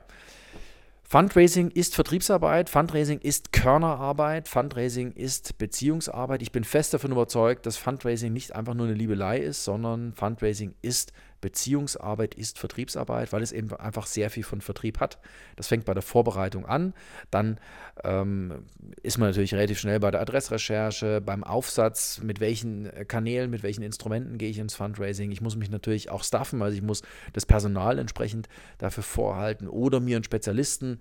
Fundraising 1.06 1.70
ist 1.70 1.94
Vertriebsarbeit, 1.94 2.70
Fundraising 2.70 3.18
ist 3.18 3.52
Körnerarbeit, 3.52 4.48
Fundraising 4.48 5.12
ist 5.12 5.58
Beziehungsarbeit. 5.58 6.40
Ich 6.40 6.50
bin 6.50 6.64
fest 6.64 6.94
davon 6.94 7.12
überzeugt, 7.12 7.66
dass 7.66 7.76
Fundraising 7.76 8.32
nicht 8.32 8.56
einfach 8.56 8.72
nur 8.72 8.86
eine 8.86 8.96
Liebelei 8.96 9.38
ist, 9.38 9.64
sondern 9.64 10.14
Fundraising 10.14 10.74
ist 10.80 11.12
Beziehungsarbeit 11.44 12.34
ist 12.34 12.58
Vertriebsarbeit, 12.58 13.30
weil 13.34 13.42
es 13.42 13.52
eben 13.52 13.70
einfach 13.74 14.06
sehr 14.06 14.30
viel 14.30 14.44
von 14.44 14.62
Vertrieb 14.62 14.98
hat. 14.98 15.18
Das 15.56 15.68
fängt 15.68 15.84
bei 15.84 15.92
der 15.92 16.02
Vorbereitung 16.02 16.64
an, 16.64 16.94
dann 17.30 17.60
ähm, 18.02 18.64
ist 19.02 19.18
man 19.18 19.28
natürlich 19.28 19.52
relativ 19.52 19.78
schnell 19.78 20.00
bei 20.00 20.10
der 20.10 20.22
Adressrecherche, 20.22 21.20
beim 21.20 21.44
Aufsatz, 21.44 22.22
mit 22.22 22.40
welchen 22.40 22.90
Kanälen, 23.08 23.50
mit 23.50 23.62
welchen 23.62 23.82
Instrumenten 23.82 24.38
gehe 24.38 24.48
ich 24.48 24.58
ins 24.58 24.74
Fundraising. 24.74 25.32
Ich 25.32 25.42
muss 25.42 25.54
mich 25.54 25.68
natürlich 25.68 26.08
auch 26.08 26.24
staffen, 26.24 26.62
also 26.62 26.74
ich 26.74 26.82
muss 26.82 27.02
das 27.34 27.44
Personal 27.44 27.98
entsprechend 27.98 28.48
dafür 28.78 29.02
vorhalten 29.02 29.68
oder 29.68 30.00
mir 30.00 30.16
einen 30.16 30.24
Spezialisten 30.24 30.98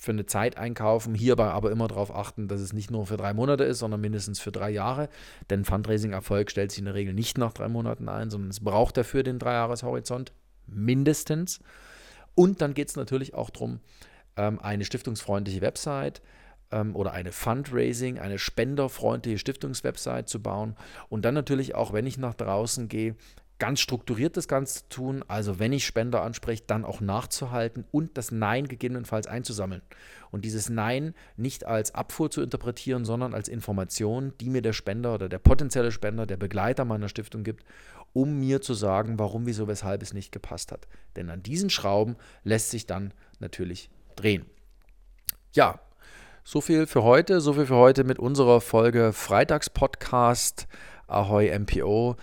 für 0.00 0.12
eine 0.12 0.24
Zeit 0.24 0.56
einkaufen, 0.56 1.14
hierbei 1.14 1.50
aber 1.50 1.70
immer 1.70 1.86
darauf 1.86 2.12
achten, 2.14 2.48
dass 2.48 2.62
es 2.62 2.72
nicht 2.72 2.90
nur 2.90 3.06
für 3.06 3.18
drei 3.18 3.34
Monate 3.34 3.64
ist, 3.64 3.80
sondern 3.80 4.00
mindestens 4.00 4.40
für 4.40 4.50
drei 4.50 4.70
Jahre. 4.70 5.10
Denn 5.50 5.66
Fundraising-Erfolg 5.66 6.50
stellt 6.50 6.70
sich 6.70 6.78
in 6.78 6.86
der 6.86 6.94
Regel 6.94 7.12
nicht 7.12 7.36
nach 7.36 7.52
drei 7.52 7.68
Monaten 7.68 8.08
ein, 8.08 8.30
sondern 8.30 8.48
es 8.48 8.60
braucht 8.60 8.96
dafür 8.96 9.22
den 9.22 9.38
Dreijahreshorizont 9.38 10.32
mindestens. 10.66 11.60
Und 12.34 12.62
dann 12.62 12.72
geht 12.72 12.88
es 12.88 12.96
natürlich 12.96 13.34
auch 13.34 13.50
darum, 13.50 13.80
ähm, 14.38 14.58
eine 14.60 14.86
stiftungsfreundliche 14.86 15.60
Website 15.60 16.22
ähm, 16.70 16.96
oder 16.96 17.12
eine 17.12 17.30
Fundraising, 17.30 18.18
eine 18.18 18.38
spenderfreundliche 18.38 19.36
Stiftungswebsite 19.36 20.24
zu 20.24 20.40
bauen 20.40 20.76
und 21.10 21.26
dann 21.26 21.34
natürlich 21.34 21.74
auch, 21.74 21.92
wenn 21.92 22.06
ich 22.06 22.16
nach 22.16 22.34
draußen 22.34 22.88
gehe, 22.88 23.16
ganz 23.60 23.78
strukturiert 23.78 24.36
das 24.36 24.48
Ganze 24.48 24.80
zu 24.80 24.88
tun. 24.88 25.24
Also 25.28 25.60
wenn 25.60 25.72
ich 25.72 25.86
Spender 25.86 26.22
anspreche, 26.22 26.64
dann 26.66 26.84
auch 26.84 27.00
nachzuhalten 27.00 27.84
und 27.92 28.18
das 28.18 28.32
Nein 28.32 28.66
gegebenenfalls 28.66 29.28
einzusammeln. 29.28 29.82
Und 30.32 30.44
dieses 30.44 30.68
Nein 30.68 31.14
nicht 31.36 31.66
als 31.66 31.94
Abfuhr 31.94 32.30
zu 32.30 32.42
interpretieren, 32.42 33.04
sondern 33.04 33.34
als 33.34 33.48
Information, 33.48 34.32
die 34.40 34.50
mir 34.50 34.62
der 34.62 34.72
Spender 34.72 35.14
oder 35.14 35.28
der 35.28 35.38
potenzielle 35.38 35.92
Spender, 35.92 36.26
der 36.26 36.38
Begleiter 36.38 36.84
meiner 36.84 37.08
Stiftung 37.08 37.44
gibt, 37.44 37.64
um 38.12 38.40
mir 38.40 38.60
zu 38.60 38.74
sagen, 38.74 39.18
warum, 39.20 39.46
wieso, 39.46 39.68
weshalb 39.68 40.02
es 40.02 40.12
nicht 40.12 40.32
gepasst 40.32 40.72
hat. 40.72 40.88
Denn 41.14 41.30
an 41.30 41.42
diesen 41.42 41.70
Schrauben 41.70 42.16
lässt 42.42 42.70
sich 42.70 42.86
dann 42.86 43.12
natürlich 43.38 43.90
drehen. 44.16 44.46
Ja, 45.52 45.80
so 46.44 46.60
viel 46.60 46.86
für 46.86 47.02
heute, 47.02 47.40
so 47.40 47.52
viel 47.52 47.66
für 47.66 47.76
heute 47.76 48.04
mit 48.04 48.18
unserer 48.18 48.60
Folge 48.60 49.12
Freitagspodcast. 49.12 50.66
Ahoy 51.10 51.50
MPO. 51.58 52.16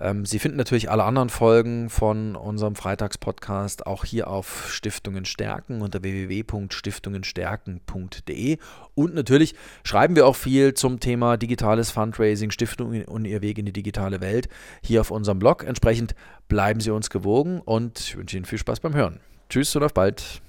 Ähm, 0.00 0.26
Sie 0.26 0.38
finden 0.38 0.56
natürlich 0.56 0.90
alle 0.90 1.04
anderen 1.04 1.28
Folgen 1.28 1.88
von 1.88 2.36
unserem 2.36 2.74
Freitagspodcast 2.74 3.86
auch 3.86 4.04
hier 4.04 4.28
auf 4.28 4.70
Stiftungen 4.70 5.24
stärken 5.24 5.82
unter 5.82 6.02
www.stiftungenstärken.de. 6.02 8.58
Und 8.94 9.14
natürlich 9.14 9.54
schreiben 9.84 10.16
wir 10.16 10.26
auch 10.26 10.36
viel 10.36 10.74
zum 10.74 11.00
Thema 11.00 11.36
digitales 11.36 11.90
Fundraising, 11.90 12.50
Stiftungen 12.50 13.04
und 13.04 13.24
ihr 13.24 13.42
Weg 13.42 13.58
in 13.58 13.66
die 13.66 13.72
digitale 13.72 14.20
Welt 14.20 14.48
hier 14.82 15.00
auf 15.00 15.10
unserem 15.10 15.38
Blog. 15.38 15.64
Entsprechend 15.64 16.14
bleiben 16.48 16.80
Sie 16.80 16.90
uns 16.90 17.10
gewogen 17.10 17.60
und 17.60 18.00
ich 18.00 18.16
wünsche 18.16 18.36
Ihnen 18.36 18.46
viel 18.46 18.58
Spaß 18.58 18.80
beim 18.80 18.94
Hören. 18.94 19.20
Tschüss 19.48 19.76
und 19.76 19.84
auf 19.84 19.94
bald. 19.94 20.43